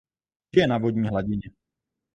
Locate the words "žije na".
0.53-0.77